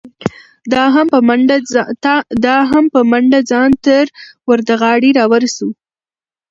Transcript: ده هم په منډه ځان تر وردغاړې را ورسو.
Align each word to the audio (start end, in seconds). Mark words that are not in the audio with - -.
ده 0.71 0.83
هم 2.71 2.85
په 2.95 3.01
منډه 3.13 3.39
ځان 3.51 3.69
تر 3.85 4.05
وردغاړې 4.49 5.09
را 5.17 5.25
ورسو. 5.31 5.67